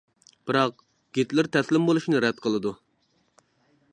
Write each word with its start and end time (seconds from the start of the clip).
بىراق، 0.51 0.79
گىتلېر 1.17 1.51
تەسلىم 1.57 1.85
بولۇشنى 1.91 2.21
رەت 2.27 2.43
قىلىدۇ. 2.47 2.75